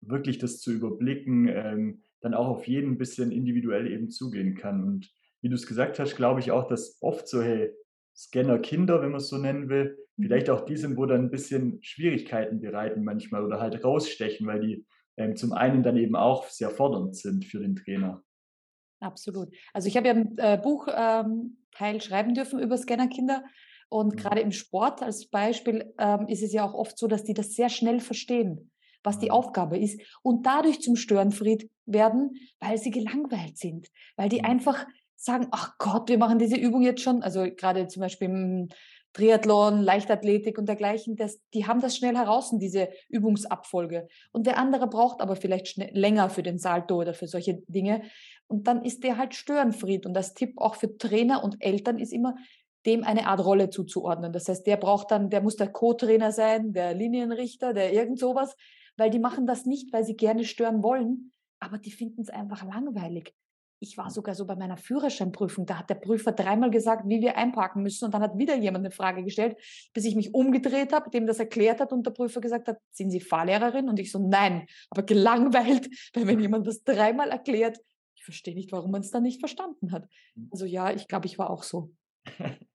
wirklich 0.00 0.38
das 0.38 0.58
zu 0.58 0.72
überblicken, 0.72 2.02
dann 2.20 2.34
auch 2.34 2.48
auf 2.48 2.66
jeden 2.66 2.92
ein 2.92 2.98
bisschen 2.98 3.30
individuell 3.30 3.90
eben 3.90 4.10
zugehen 4.10 4.54
kann. 4.54 4.82
Und 4.84 5.10
wie 5.40 5.48
du 5.48 5.54
es 5.54 5.66
gesagt 5.66 5.98
hast, 5.98 6.16
glaube 6.16 6.40
ich 6.40 6.50
auch, 6.50 6.68
dass 6.68 6.98
oft 7.00 7.28
so, 7.28 7.42
hey, 7.42 7.72
Scanner-Kinder, 8.16 9.00
wenn 9.00 9.10
man 9.10 9.20
es 9.20 9.28
so 9.28 9.38
nennen 9.38 9.68
will, 9.68 9.96
mhm. 10.16 10.24
vielleicht 10.24 10.50
auch 10.50 10.64
die 10.64 10.76
sind, 10.76 10.96
wo 10.96 11.06
dann 11.06 11.22
ein 11.22 11.30
bisschen 11.30 11.78
Schwierigkeiten 11.82 12.60
bereiten 12.60 13.04
manchmal 13.04 13.44
oder 13.44 13.60
halt 13.60 13.84
rausstechen, 13.84 14.46
weil 14.46 14.60
die 14.60 14.86
ähm, 15.16 15.36
zum 15.36 15.52
einen 15.52 15.82
dann 15.82 15.96
eben 15.96 16.16
auch 16.16 16.48
sehr 16.48 16.70
fordernd 16.70 17.16
sind 17.16 17.44
für 17.44 17.60
den 17.60 17.76
Trainer. 17.76 18.22
Absolut. 19.00 19.54
Also 19.72 19.86
ich 19.86 19.96
habe 19.96 20.08
ja 20.08 20.14
ein 20.14 20.36
äh, 20.38 20.58
Buchteil 20.60 21.24
ähm, 21.80 22.00
schreiben 22.00 22.34
dürfen 22.34 22.58
über 22.58 22.76
Scanner-Kinder 22.76 23.44
und 23.88 24.14
mhm. 24.14 24.16
gerade 24.16 24.40
im 24.40 24.50
Sport 24.50 25.02
als 25.02 25.28
Beispiel 25.28 25.94
ähm, 25.98 26.26
ist 26.26 26.42
es 26.42 26.52
ja 26.52 26.64
auch 26.64 26.74
oft 26.74 26.98
so, 26.98 27.06
dass 27.06 27.22
die 27.22 27.34
das 27.34 27.54
sehr 27.54 27.68
schnell 27.68 28.00
verstehen 28.00 28.72
was 29.02 29.18
die. 29.18 29.30
Aufgabe 29.30 29.78
ist 29.78 30.00
und 30.22 30.46
dadurch 30.46 30.80
zum 30.80 30.96
Störenfried 30.96 31.70
werden, 31.86 32.36
weil 32.60 32.78
sie 32.78 32.90
gelangweilt 32.90 33.58
sind, 33.58 33.88
weil 34.16 34.28
die 34.28 34.40
mhm. 34.40 34.46
einfach 34.46 34.86
sagen, 35.16 35.48
ach 35.50 35.76
Gott, 35.78 36.08
wir 36.08 36.18
machen 36.18 36.38
diese 36.38 36.56
Übung 36.56 36.82
jetzt 36.82 37.02
schon, 37.02 37.22
also 37.22 37.46
gerade 37.56 37.88
zum 37.88 38.00
Beispiel 38.00 38.28
im 38.28 38.68
Triathlon, 39.12 39.82
Leichtathletik 39.82 40.58
und 40.58 40.68
dergleichen, 40.68 41.16
das, 41.16 41.40
die 41.52 41.66
haben 41.66 41.80
das 41.80 41.96
schnell 41.96 42.16
heraus, 42.16 42.52
diese 42.52 42.88
Übungsabfolge. 43.08 44.06
Und 44.32 44.46
der 44.46 44.58
andere 44.58 44.86
braucht 44.86 45.20
aber 45.20 45.34
vielleicht 45.34 45.68
schnell, 45.68 45.90
länger 45.92 46.30
für 46.30 46.42
den 46.42 46.58
Salto 46.58 46.96
oder 46.96 47.14
für 47.14 47.26
solche 47.26 47.62
Dinge. 47.66 48.02
Und 48.46 48.68
dann 48.68 48.84
ist 48.84 49.02
der 49.02 49.16
halt 49.16 49.34
Störenfried. 49.34 50.06
Und 50.06 50.14
das 50.14 50.34
Tipp 50.34 50.54
auch 50.58 50.76
für 50.76 50.98
Trainer 50.98 51.42
und 51.42 51.56
Eltern 51.60 51.98
ist 51.98 52.12
immer, 52.12 52.36
dem 52.86 53.02
eine 53.02 53.26
Art 53.26 53.44
Rolle 53.44 53.70
zuzuordnen. 53.70 54.32
Das 54.32 54.48
heißt, 54.48 54.66
der 54.66 54.76
braucht 54.76 55.10
dann, 55.10 55.30
der 55.30 55.42
muss 55.42 55.56
der 55.56 55.68
Co-Trainer 55.68 56.30
sein, 56.30 56.72
der 56.72 56.94
Linienrichter, 56.94 57.74
der 57.74 57.92
irgend 57.92 58.18
sowas, 58.18 58.56
weil 58.98 59.10
die 59.10 59.18
machen 59.18 59.46
das 59.46 59.64
nicht, 59.64 59.92
weil 59.92 60.04
sie 60.04 60.16
gerne 60.16 60.44
stören 60.44 60.82
wollen, 60.82 61.32
aber 61.60 61.78
die 61.78 61.92
finden 61.92 62.20
es 62.20 62.28
einfach 62.28 62.64
langweilig. 62.64 63.34
Ich 63.80 63.96
war 63.96 64.10
sogar 64.10 64.34
so 64.34 64.44
bei 64.44 64.56
meiner 64.56 64.76
Führerscheinprüfung, 64.76 65.64
da 65.64 65.78
hat 65.78 65.88
der 65.88 65.94
Prüfer 65.94 66.32
dreimal 66.32 66.70
gesagt, 66.70 67.08
wie 67.08 67.20
wir 67.20 67.36
einparken 67.36 67.80
müssen 67.82 68.04
und 68.04 68.12
dann 68.12 68.22
hat 68.22 68.36
wieder 68.36 68.56
jemand 68.56 68.84
eine 68.84 68.90
Frage 68.90 69.22
gestellt, 69.22 69.56
bis 69.94 70.04
ich 70.04 70.16
mich 70.16 70.34
umgedreht 70.34 70.92
habe, 70.92 71.10
dem 71.10 71.26
das 71.26 71.38
erklärt 71.38 71.80
hat 71.80 71.92
und 71.92 72.04
der 72.04 72.10
Prüfer 72.10 72.40
gesagt 72.40 72.66
hat, 72.66 72.78
sind 72.90 73.10
Sie 73.10 73.20
Fahrlehrerin? 73.20 73.88
Und 73.88 74.00
ich 74.00 74.10
so, 74.10 74.18
nein, 74.18 74.66
aber 74.90 75.04
gelangweilt, 75.04 75.88
weil 76.14 76.26
wenn 76.26 76.40
jemand 76.40 76.66
das 76.66 76.82
dreimal 76.82 77.30
erklärt, 77.30 77.78
ich 78.16 78.24
verstehe 78.24 78.54
nicht, 78.54 78.72
warum 78.72 78.90
man 78.90 79.02
es 79.02 79.12
dann 79.12 79.22
nicht 79.22 79.38
verstanden 79.38 79.92
hat. 79.92 80.08
Mhm. 80.34 80.48
Also 80.50 80.64
ja, 80.64 80.92
ich 80.92 81.06
glaube, 81.06 81.26
ich 81.26 81.38
war 81.38 81.50
auch 81.50 81.62
so. 81.62 81.92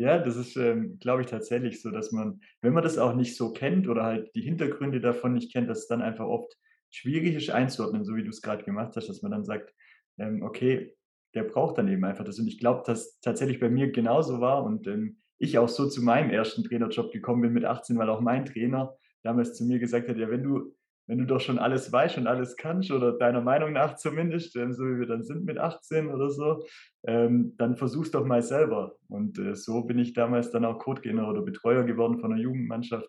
Ja, 0.00 0.18
das 0.18 0.36
ist, 0.36 0.56
ähm, 0.56 0.98
glaube 0.98 1.20
ich, 1.20 1.28
tatsächlich 1.28 1.82
so, 1.82 1.90
dass 1.90 2.10
man, 2.10 2.40
wenn 2.62 2.72
man 2.72 2.82
das 2.82 2.96
auch 2.96 3.14
nicht 3.14 3.36
so 3.36 3.52
kennt 3.52 3.86
oder 3.86 4.02
halt 4.04 4.34
die 4.34 4.40
Hintergründe 4.40 4.98
davon 4.98 5.34
nicht 5.34 5.52
kennt, 5.52 5.68
dass 5.68 5.80
es 5.80 5.88
dann 5.88 6.00
einfach 6.00 6.24
oft 6.24 6.56
schwierig 6.88 7.34
ist 7.36 7.50
einzuordnen, 7.50 8.02
so 8.06 8.16
wie 8.16 8.22
du 8.24 8.30
es 8.30 8.40
gerade 8.40 8.64
gemacht 8.64 8.96
hast, 8.96 9.10
dass 9.10 9.20
man 9.20 9.30
dann 9.30 9.44
sagt, 9.44 9.74
ähm, 10.16 10.42
okay, 10.42 10.96
der 11.34 11.44
braucht 11.44 11.76
dann 11.76 11.86
eben 11.88 12.02
einfach 12.04 12.24
das. 12.24 12.38
Und 12.38 12.48
ich 12.48 12.58
glaube, 12.58 12.82
dass 12.86 13.20
tatsächlich 13.20 13.60
bei 13.60 13.68
mir 13.68 13.92
genauso 13.92 14.40
war 14.40 14.64
und 14.64 14.86
ähm, 14.86 15.18
ich 15.36 15.58
auch 15.58 15.68
so 15.68 15.86
zu 15.86 16.02
meinem 16.02 16.30
ersten 16.30 16.64
Trainerjob 16.64 17.12
gekommen 17.12 17.42
bin 17.42 17.52
mit 17.52 17.66
18, 17.66 17.98
weil 17.98 18.08
auch 18.08 18.22
mein 18.22 18.46
Trainer 18.46 18.96
damals 19.22 19.54
zu 19.54 19.66
mir 19.66 19.78
gesagt 19.78 20.08
hat, 20.08 20.16
ja, 20.16 20.30
wenn 20.30 20.42
du 20.42 20.74
wenn 21.10 21.18
du 21.18 21.26
doch 21.26 21.40
schon 21.40 21.58
alles 21.58 21.90
weißt 21.90 22.18
und 22.18 22.28
alles 22.28 22.56
kannst 22.56 22.92
oder 22.92 23.10
deiner 23.10 23.40
Meinung 23.40 23.72
nach 23.72 23.96
zumindest, 23.96 24.54
ähm, 24.54 24.72
so 24.72 24.84
wie 24.84 25.00
wir 25.00 25.08
dann 25.08 25.24
sind 25.24 25.44
mit 25.44 25.58
18 25.58 26.08
oder 26.08 26.30
so, 26.30 26.62
ähm, 27.04 27.54
dann 27.58 27.76
versuch's 27.76 28.12
doch 28.12 28.24
mal 28.24 28.42
selber. 28.42 28.94
Und 29.08 29.36
äh, 29.40 29.56
so 29.56 29.82
bin 29.82 29.98
ich 29.98 30.12
damals 30.12 30.52
dann 30.52 30.64
auch 30.64 30.78
Codegänger 30.78 31.28
oder 31.28 31.42
Betreuer 31.42 31.82
geworden 31.82 32.20
von 32.20 32.30
der 32.30 32.38
Jugendmannschaft 32.38 33.08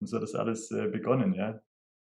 und 0.00 0.06
so 0.06 0.16
hat 0.16 0.22
das 0.22 0.34
alles 0.34 0.70
äh, 0.70 0.88
begonnen, 0.88 1.34
ja. 1.34 1.60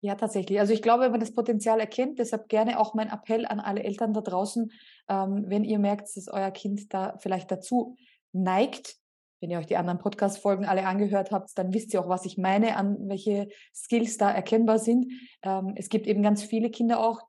Ja, 0.02 0.16
tatsächlich. 0.16 0.60
Also 0.60 0.74
ich 0.74 0.82
glaube, 0.82 1.06
wenn 1.06 1.12
man 1.12 1.22
das 1.22 1.34
Potenzial 1.34 1.80
erkennt, 1.80 2.20
deshalb 2.20 2.50
gerne 2.50 2.78
auch 2.78 2.94
mein 2.94 3.08
Appell 3.08 3.46
an 3.46 3.62
alle 3.62 3.84
Eltern 3.84 4.14
da 4.14 4.20
draußen, 4.20 4.70
ähm, 5.08 5.46
wenn 5.48 5.64
ihr 5.64 5.80
merkt, 5.80 6.18
dass 6.18 6.28
euer 6.28 6.52
Kind 6.52 6.94
da 6.94 7.18
vielleicht 7.20 7.50
dazu 7.50 7.96
neigt, 8.34 8.98
wenn 9.40 9.50
ihr 9.50 9.60
euch 9.60 9.68
die 9.68 9.78
anderen 9.78 10.00
Podcast-Folgen 10.00 10.66
alle 10.66 10.86
angehört 10.86 11.32
habt, 11.32 11.58
dann 11.58 11.74
wisst 11.74 11.94
ihr 11.94 12.02
auch, 12.02 12.10
was 12.10 12.26
ich 12.26 12.38
meine, 12.38 12.76
an 12.76 12.98
welche 13.08 13.50
Skills 13.74 14.18
da 14.18 14.32
erkennbar 14.32 14.80
sind. 14.80 15.12
Ähm, 15.44 15.74
es 15.76 15.90
gibt 15.90 16.08
eben 16.08 16.22
ganz 16.22 16.44
viele 16.44 16.70
Kinder 16.70 17.00
auch, 17.00 17.22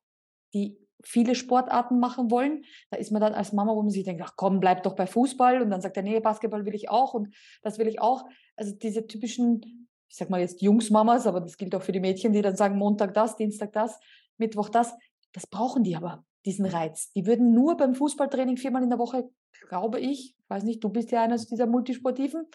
die 0.52 0.76
viele 1.02 1.34
Sportarten 1.34 1.98
machen 1.98 2.30
wollen. 2.30 2.64
Da 2.90 2.98
ist 2.98 3.10
man 3.10 3.20
dann 3.20 3.34
als 3.34 3.52
Mama, 3.52 3.74
wo 3.74 3.82
man 3.82 3.90
sich 3.90 4.04
denkt, 4.04 4.22
ach 4.24 4.34
komm, 4.36 4.60
bleib 4.60 4.82
doch 4.82 4.94
bei 4.94 5.06
Fußball. 5.06 5.62
Und 5.62 5.70
dann 5.70 5.80
sagt 5.80 5.96
er, 5.96 6.02
nee, 6.02 6.20
Basketball 6.20 6.66
will 6.66 6.74
ich 6.74 6.90
auch 6.90 7.14
und 7.14 7.34
das 7.62 7.78
will 7.78 7.88
ich 7.88 8.00
auch. 8.00 8.24
Also 8.56 8.74
diese 8.74 9.06
typischen, 9.06 9.88
ich 10.08 10.16
sag 10.16 10.30
mal 10.30 10.40
jetzt 10.40 10.62
Jungsmamas, 10.62 11.26
aber 11.26 11.40
das 11.40 11.56
gilt 11.56 11.74
auch 11.74 11.82
für 11.82 11.92
die 11.92 12.00
Mädchen, 12.00 12.32
die 12.32 12.42
dann 12.42 12.56
sagen, 12.56 12.76
Montag 12.76 13.14
das, 13.14 13.36
Dienstag 13.36 13.72
das, 13.72 13.98
Mittwoch 14.36 14.68
das. 14.68 14.94
Das 15.32 15.46
brauchen 15.46 15.82
die 15.82 15.96
aber, 15.96 16.24
diesen 16.44 16.66
Reiz. 16.66 17.12
Die 17.12 17.26
würden 17.26 17.52
nur 17.52 17.76
beim 17.76 17.94
Fußballtraining 17.94 18.56
viermal 18.56 18.82
in 18.82 18.90
der 18.90 18.98
Woche, 18.98 19.30
glaube 19.68 20.00
ich, 20.00 20.34
weiß 20.48 20.64
nicht, 20.64 20.82
du 20.82 20.88
bist 20.88 21.10
ja 21.12 21.22
eines 21.22 21.46
dieser 21.46 21.66
Multisportiven, 21.66 22.46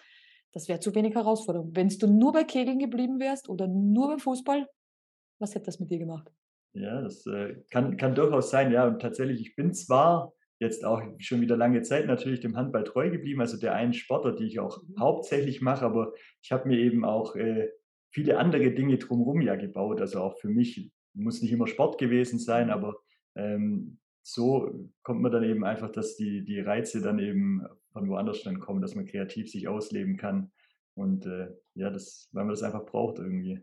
das 0.52 0.68
wäre 0.68 0.80
zu 0.80 0.94
wenig 0.94 1.14
Herausforderung. 1.14 1.70
Wenn 1.74 1.88
du 1.88 2.06
nur 2.06 2.32
bei 2.32 2.44
Kegeln 2.44 2.78
geblieben 2.78 3.20
wärst 3.20 3.48
oder 3.48 3.66
nur 3.66 4.08
beim 4.08 4.18
Fußball, 4.18 4.68
was 5.38 5.54
hätte 5.54 5.66
das 5.66 5.80
mit 5.80 5.90
dir 5.90 5.98
gemacht? 5.98 6.32
Ja, 6.72 7.00
das 7.02 7.26
äh, 7.26 7.56
kann, 7.70 7.96
kann 7.96 8.14
durchaus 8.14 8.50
sein. 8.50 8.70
Ja, 8.72 8.86
und 8.86 9.00
tatsächlich, 9.00 9.40
ich 9.40 9.56
bin 9.56 9.72
zwar 9.72 10.32
jetzt 10.58 10.84
auch 10.84 11.02
schon 11.18 11.40
wieder 11.40 11.56
lange 11.56 11.82
Zeit 11.82 12.06
natürlich 12.06 12.40
dem 12.40 12.56
Handball 12.56 12.84
treu 12.84 13.10
geblieben, 13.10 13.40
also 13.40 13.58
der 13.58 13.74
einen 13.74 13.92
Sportler, 13.92 14.34
die 14.34 14.46
ich 14.46 14.58
auch 14.58 14.82
mhm. 14.82 14.98
hauptsächlich 14.98 15.60
mache, 15.60 15.84
aber 15.84 16.12
ich 16.42 16.52
habe 16.52 16.68
mir 16.68 16.78
eben 16.78 17.04
auch 17.04 17.36
äh, 17.36 17.68
viele 18.10 18.38
andere 18.38 18.70
Dinge 18.72 18.96
drumherum 18.98 19.42
ja 19.42 19.56
gebaut. 19.56 20.00
Also 20.00 20.20
auch 20.20 20.38
für 20.38 20.48
mich 20.48 20.90
muss 21.16 21.42
nicht 21.42 21.52
immer 21.52 21.66
Sport 21.66 21.98
gewesen 21.98 22.38
sein, 22.38 22.70
aber 22.70 22.96
ähm, 23.34 23.98
so 24.22 24.88
kommt 25.02 25.20
man 25.20 25.32
dann 25.32 25.44
eben 25.44 25.64
einfach, 25.64 25.90
dass 25.90 26.16
die, 26.16 26.44
die 26.44 26.60
Reize 26.60 27.00
dann 27.00 27.18
eben 27.18 27.64
von 27.92 28.08
woanders 28.08 28.42
dann 28.42 28.60
kommen, 28.60 28.82
dass 28.82 28.94
man 28.94 29.06
kreativ 29.06 29.50
sich 29.50 29.68
ausleben 29.68 30.16
kann. 30.16 30.50
Und 30.94 31.26
äh, 31.26 31.48
ja, 31.74 31.90
das, 31.90 32.28
weil 32.32 32.44
man 32.44 32.54
das 32.54 32.62
einfach 32.62 32.84
braucht 32.84 33.18
irgendwie. 33.18 33.62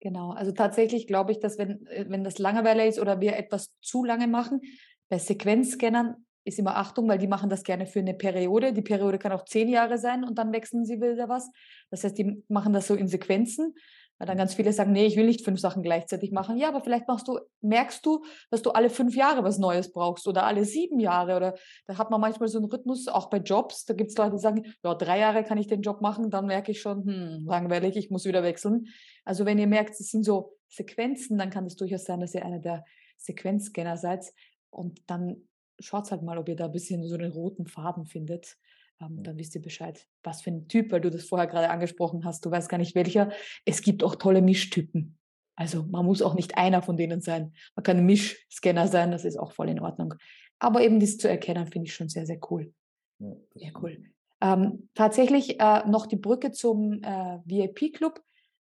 Genau, 0.00 0.30
also 0.30 0.52
tatsächlich 0.52 1.06
glaube 1.06 1.32
ich, 1.32 1.40
dass 1.40 1.58
wenn, 1.58 1.86
äh, 1.86 2.06
wenn 2.08 2.24
das 2.24 2.38
Langeweile 2.38 2.86
ist 2.86 2.98
oder 2.98 3.20
wir 3.20 3.36
etwas 3.36 3.74
zu 3.80 4.04
lange 4.04 4.28
machen, 4.28 4.60
bei 5.08 5.18
Sequenzscannern 5.18 6.14
ist 6.44 6.58
immer 6.58 6.76
Achtung, 6.76 7.08
weil 7.08 7.18
die 7.18 7.26
machen 7.26 7.50
das 7.50 7.62
gerne 7.62 7.86
für 7.86 7.98
eine 7.98 8.14
Periode. 8.14 8.72
Die 8.72 8.82
Periode 8.82 9.18
kann 9.18 9.32
auch 9.32 9.44
zehn 9.44 9.68
Jahre 9.68 9.98
sein 9.98 10.24
und 10.24 10.38
dann 10.38 10.52
wechseln 10.52 10.84
sie 10.84 10.96
wieder 10.96 11.28
was. 11.28 11.50
Das 11.90 12.04
heißt, 12.04 12.16
die 12.16 12.42
machen 12.48 12.72
das 12.72 12.86
so 12.86 12.94
in 12.94 13.08
Sequenzen. 13.08 13.74
Weil 14.18 14.26
dann 14.26 14.36
ganz 14.36 14.54
viele 14.54 14.72
sagen, 14.72 14.92
nee, 14.92 15.06
ich 15.06 15.16
will 15.16 15.26
nicht 15.26 15.44
fünf 15.44 15.60
Sachen 15.60 15.82
gleichzeitig 15.82 16.32
machen. 16.32 16.56
Ja, 16.56 16.68
aber 16.68 16.80
vielleicht 16.80 17.06
machst 17.06 17.28
du, 17.28 17.38
merkst 17.60 18.04
du, 18.04 18.24
dass 18.50 18.62
du 18.62 18.70
alle 18.70 18.90
fünf 18.90 19.14
Jahre 19.14 19.44
was 19.44 19.58
Neues 19.58 19.92
brauchst 19.92 20.26
oder 20.26 20.44
alle 20.44 20.64
sieben 20.64 20.98
Jahre. 20.98 21.36
Oder 21.36 21.54
da 21.86 21.98
hat 21.98 22.10
man 22.10 22.20
manchmal 22.20 22.48
so 22.48 22.58
einen 22.58 22.68
Rhythmus, 22.68 23.06
auch 23.06 23.30
bei 23.30 23.38
Jobs. 23.38 23.84
Da 23.84 23.94
gibt 23.94 24.10
es 24.10 24.16
Leute, 24.16 24.32
die 24.32 24.42
sagen, 24.42 24.74
ja, 24.82 24.94
drei 24.94 25.20
Jahre 25.20 25.44
kann 25.44 25.58
ich 25.58 25.68
den 25.68 25.82
Job 25.82 26.00
machen, 26.00 26.30
dann 26.30 26.46
merke 26.46 26.72
ich 26.72 26.80
schon, 26.80 27.04
hm, 27.04 27.46
langweilig, 27.46 27.96
ich 27.96 28.10
muss 28.10 28.24
wieder 28.24 28.42
wechseln. 28.42 28.86
Also 29.24 29.46
wenn 29.46 29.58
ihr 29.58 29.68
merkt, 29.68 29.98
es 30.00 30.10
sind 30.10 30.24
so 30.24 30.56
Sequenzen, 30.68 31.38
dann 31.38 31.50
kann 31.50 31.64
es 31.66 31.76
durchaus 31.76 32.04
sein, 32.04 32.20
dass 32.20 32.34
ihr 32.34 32.44
einer 32.44 32.58
der 32.58 32.84
Sequenzscanner 33.18 33.96
seid. 33.96 34.24
Und 34.70 35.00
dann 35.08 35.48
schaut 35.78 36.10
halt 36.10 36.22
mal, 36.22 36.38
ob 36.38 36.48
ihr 36.48 36.56
da 36.56 36.64
ein 36.64 36.72
bisschen 36.72 37.06
so 37.06 37.14
einen 37.14 37.30
roten 37.30 37.66
Faden 37.66 38.04
findet 38.04 38.56
dann 38.98 39.38
wisst 39.38 39.54
ihr 39.54 39.62
Bescheid, 39.62 40.06
was 40.22 40.42
für 40.42 40.50
ein 40.50 40.68
Typ, 40.68 40.90
weil 40.90 41.00
du 41.00 41.10
das 41.10 41.24
vorher 41.24 41.46
gerade 41.46 41.70
angesprochen 41.70 42.24
hast, 42.24 42.44
du 42.44 42.50
weißt 42.50 42.68
gar 42.68 42.78
nicht 42.78 42.94
welcher. 42.94 43.30
Es 43.64 43.82
gibt 43.82 44.02
auch 44.02 44.16
tolle 44.16 44.42
Mischtypen. 44.42 45.18
Also 45.56 45.84
man 45.84 46.04
muss 46.04 46.22
auch 46.22 46.34
nicht 46.34 46.56
einer 46.56 46.82
von 46.82 46.96
denen 46.96 47.20
sein. 47.20 47.52
Man 47.74 47.82
kann 47.82 47.98
ein 47.98 48.06
Mischscanner 48.06 48.86
sein, 48.86 49.10
das 49.10 49.24
ist 49.24 49.36
auch 49.36 49.52
voll 49.52 49.68
in 49.68 49.80
Ordnung. 49.80 50.14
Aber 50.58 50.82
eben 50.82 51.00
das 51.00 51.18
zu 51.18 51.28
erkennen, 51.28 51.66
finde 51.66 51.86
ich 51.86 51.94
schon 51.94 52.08
sehr, 52.08 52.26
sehr 52.26 52.38
cool. 52.50 52.72
Ja, 53.18 53.34
sehr 53.54 53.72
cool. 53.82 54.04
Ähm, 54.40 54.88
tatsächlich 54.94 55.60
äh, 55.60 55.86
noch 55.88 56.06
die 56.06 56.16
Brücke 56.16 56.52
zum 56.52 57.02
äh, 57.02 57.38
VIP-Club. 57.44 58.22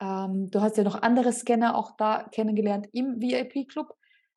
Ähm, 0.02 0.50
du 0.50 0.62
hast 0.62 0.78
ja 0.78 0.84
noch 0.84 1.02
andere 1.02 1.34
Scanner 1.34 1.76
auch 1.76 1.98
da 1.98 2.30
kennengelernt 2.32 2.88
im 2.94 3.22
VIP-Club. 3.22 3.94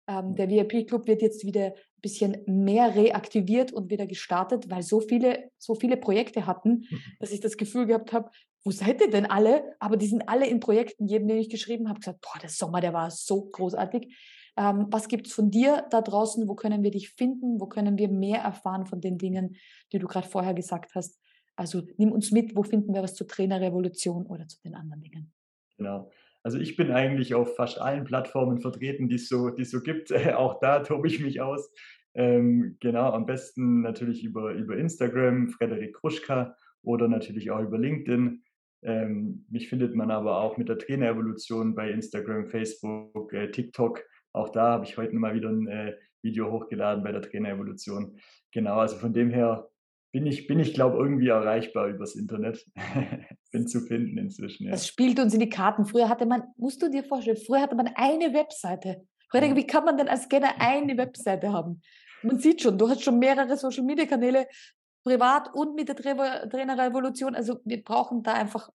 Ähm, 0.08 0.34
der 0.34 0.48
VIP-Club 0.48 1.06
wird 1.06 1.22
jetzt 1.22 1.46
wieder 1.46 1.66
ein 1.66 2.00
bisschen 2.00 2.42
mehr 2.46 2.94
reaktiviert 2.94 3.72
und 3.72 3.90
wieder 3.90 4.06
gestartet, 4.06 4.70
weil 4.70 4.82
so 4.82 5.00
viele, 5.00 5.50
so 5.58 5.74
viele 5.74 5.96
Projekte 5.96 6.46
hatten, 6.46 6.86
mhm. 6.90 7.00
dass 7.20 7.32
ich 7.32 7.40
das 7.40 7.56
Gefühl 7.56 7.86
gehabt 7.86 8.12
habe, 8.12 8.30
wo 8.64 8.70
seid 8.70 9.00
ihr 9.00 9.10
denn 9.10 9.26
alle? 9.26 9.74
Aber 9.80 9.96
die 9.96 10.06
sind 10.06 10.28
alle 10.28 10.46
in 10.46 10.60
Projekten. 10.60 11.06
Jedem, 11.06 11.28
den 11.28 11.38
ich 11.38 11.50
geschrieben 11.50 11.88
habe, 11.88 11.98
gesagt, 11.98 12.20
boah, 12.20 12.38
der 12.40 12.50
Sommer, 12.50 12.80
der 12.80 12.92
war 12.92 13.10
so 13.10 13.46
großartig. 13.50 14.14
Ähm, 14.56 14.86
was 14.90 15.08
gibt 15.08 15.26
es 15.26 15.32
von 15.32 15.50
dir 15.50 15.86
da 15.90 16.00
draußen? 16.00 16.46
Wo 16.46 16.54
können 16.54 16.82
wir 16.82 16.90
dich 16.90 17.10
finden? 17.10 17.60
Wo 17.60 17.66
können 17.66 17.98
wir 17.98 18.08
mehr 18.08 18.40
erfahren 18.40 18.86
von 18.86 19.00
den 19.00 19.18
Dingen, 19.18 19.56
die 19.92 19.98
du 19.98 20.06
gerade 20.06 20.28
vorher 20.28 20.54
gesagt 20.54 20.94
hast? 20.94 21.18
Also 21.56 21.82
nimm 21.96 22.12
uns 22.12 22.30
mit, 22.30 22.56
wo 22.56 22.62
finden 22.62 22.94
wir 22.94 23.02
was 23.02 23.14
zur 23.14 23.26
Trainerrevolution 23.26 24.26
oder 24.26 24.46
zu 24.46 24.60
den 24.62 24.74
anderen 24.74 25.02
Dingen? 25.02 25.32
Genau. 25.76 26.10
Also 26.42 26.58
ich 26.58 26.76
bin 26.76 26.90
eigentlich 26.90 27.34
auf 27.34 27.54
fast 27.56 27.80
allen 27.80 28.04
Plattformen 28.04 28.60
vertreten, 28.60 29.08
die 29.08 29.16
es 29.16 29.28
so, 29.28 29.48
es 29.48 29.70
so 29.70 29.80
gibt. 29.80 30.12
auch 30.34 30.58
da 30.60 30.80
tobe 30.80 31.06
ich 31.06 31.20
mich 31.20 31.40
aus. 31.40 31.72
Ähm, 32.14 32.76
genau, 32.80 33.10
am 33.12 33.26
besten 33.26 33.80
natürlich 33.80 34.24
über, 34.24 34.52
über 34.52 34.76
Instagram, 34.76 35.48
Frederik 35.48 35.94
Kruschka 35.94 36.56
oder 36.82 37.08
natürlich 37.08 37.50
auch 37.50 37.60
über 37.60 37.78
LinkedIn. 37.78 38.42
Ähm, 38.84 39.46
mich 39.48 39.68
findet 39.68 39.94
man 39.94 40.10
aber 40.10 40.40
auch 40.40 40.56
mit 40.58 40.68
der 40.68 40.78
Trainerevolution 40.78 41.74
bei 41.74 41.90
Instagram, 41.90 42.48
Facebook, 42.48 43.32
äh, 43.32 43.50
TikTok. 43.50 44.02
Auch 44.32 44.50
da 44.50 44.72
habe 44.72 44.84
ich 44.84 44.96
heute 44.96 45.14
mal 45.14 45.34
wieder 45.34 45.50
ein 45.50 45.68
äh, 45.68 45.94
Video 46.22 46.50
hochgeladen 46.50 47.04
bei 47.04 47.12
der 47.12 47.22
Trainerevolution. 47.22 48.18
Genau, 48.50 48.78
also 48.78 48.96
von 48.96 49.12
dem 49.12 49.30
her 49.30 49.68
bin 50.12 50.26
ich, 50.26 50.46
bin 50.46 50.58
ich 50.58 50.74
glaube 50.74 50.98
irgendwie 50.98 51.28
erreichbar 51.28 51.88
übers 51.88 52.16
Internet. 52.16 52.66
bin 53.52 53.68
zu 53.68 53.80
finden 53.80 54.18
inzwischen. 54.18 54.64
Ja. 54.64 54.72
Das 54.72 54.86
spielt 54.86 55.20
uns 55.20 55.32
in 55.34 55.40
die 55.40 55.48
Karten. 55.48 55.84
Früher 55.84 56.08
hatte 56.08 56.26
man, 56.26 56.42
musst 56.56 56.82
du 56.82 56.90
dir 56.90 57.04
vorstellen, 57.04 57.36
früher 57.36 57.60
hatte 57.60 57.76
man 57.76 57.88
eine 57.94 58.34
Webseite. 58.34 59.06
Heute, 59.32 59.54
wie 59.54 59.66
kann 59.66 59.84
man 59.84 59.96
denn 59.96 60.08
als 60.08 60.24
Scanner 60.24 60.54
eine 60.58 60.96
Webseite 60.96 61.52
haben? 61.52 61.80
Man 62.22 62.38
sieht 62.38 62.60
schon, 62.62 62.76
du 62.76 62.88
hast 62.88 63.02
schon 63.02 63.18
mehrere 63.18 63.56
Social 63.56 63.84
Media 63.84 64.04
Kanäle, 64.06 64.46
privat 65.04 65.54
und 65.54 65.74
mit 65.74 65.88
der 65.88 65.96
Trainerrevolution. 65.96 67.34
Also 67.34 67.60
wir 67.64 67.82
brauchen 67.82 68.22
da 68.22 68.34
einfach 68.34 68.70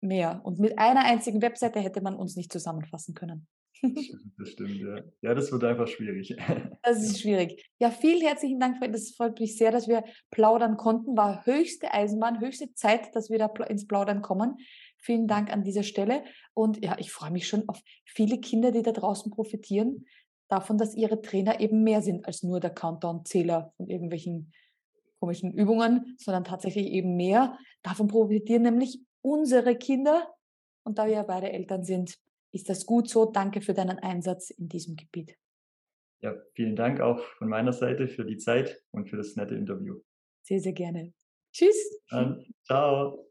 mehr. 0.00 0.40
Und 0.44 0.58
mit 0.58 0.78
einer 0.78 1.04
einzigen 1.04 1.40
Webseite 1.42 1.80
hätte 1.80 2.00
man 2.00 2.14
uns 2.14 2.36
nicht 2.36 2.52
zusammenfassen 2.52 3.14
können. 3.14 3.46
Das 4.38 4.50
stimmt, 4.50 4.76
ja. 4.76 5.02
Ja, 5.22 5.34
das 5.34 5.50
wird 5.50 5.64
einfach 5.64 5.88
schwierig. 5.88 6.36
Das 6.82 7.02
ist 7.02 7.20
schwierig. 7.20 7.70
Ja, 7.78 7.90
vielen 7.90 8.20
herzlichen 8.20 8.60
Dank. 8.60 8.76
Das 8.92 9.10
freut 9.10 9.40
mich 9.40 9.56
sehr, 9.56 9.72
dass 9.72 9.88
wir 9.88 10.04
plaudern 10.30 10.76
konnten. 10.76 11.16
War 11.16 11.44
höchste 11.46 11.92
Eisenbahn, 11.92 12.40
höchste 12.40 12.72
Zeit, 12.74 13.14
dass 13.14 13.30
wir 13.30 13.38
da 13.38 13.46
ins 13.68 13.86
Plaudern 13.86 14.22
kommen. 14.22 14.56
Vielen 14.98 15.26
Dank 15.26 15.52
an 15.52 15.64
dieser 15.64 15.82
Stelle. 15.82 16.22
Und 16.54 16.84
ja, 16.84 16.96
ich 16.98 17.10
freue 17.10 17.30
mich 17.30 17.48
schon 17.48 17.68
auf 17.68 17.80
viele 18.04 18.38
Kinder, 18.38 18.72
die 18.72 18.82
da 18.82 18.92
draußen 18.92 19.30
profitieren 19.30 20.06
davon, 20.48 20.78
dass 20.78 20.94
ihre 20.94 21.20
Trainer 21.20 21.60
eben 21.60 21.82
mehr 21.82 22.02
sind 22.02 22.26
als 22.26 22.42
nur 22.42 22.60
der 22.60 22.70
Countdown-Zähler 22.70 23.72
von 23.76 23.88
irgendwelchen 23.88 24.52
komischen 25.18 25.52
Übungen, 25.52 26.16
sondern 26.18 26.44
tatsächlich 26.44 26.86
eben 26.86 27.16
mehr. 27.16 27.58
Davon 27.82 28.06
profitieren 28.06 28.62
nämlich 28.62 29.00
unsere 29.22 29.76
Kinder. 29.76 30.28
Und 30.84 30.98
da 30.98 31.06
wir 31.06 31.14
ja 31.14 31.22
beide 31.22 31.50
Eltern 31.50 31.82
sind, 31.82 32.18
ist 32.56 32.68
das 32.68 32.86
gut 32.86 33.08
so? 33.08 33.30
Danke 33.30 33.60
für 33.60 33.74
deinen 33.74 33.98
Einsatz 33.98 34.50
in 34.50 34.68
diesem 34.68 34.96
Gebiet. 34.96 35.38
Ja, 36.22 36.34
vielen 36.54 36.74
Dank 36.74 37.00
auch 37.00 37.20
von 37.38 37.48
meiner 37.48 37.72
Seite 37.72 38.08
für 38.08 38.24
die 38.24 38.38
Zeit 38.38 38.82
und 38.90 39.08
für 39.08 39.18
das 39.18 39.36
nette 39.36 39.54
Interview. 39.54 40.00
Sehr, 40.42 40.60
sehr 40.60 40.72
gerne. 40.72 41.12
Tschüss. 41.52 41.76
Dann, 42.10 42.44
ciao. 42.64 43.28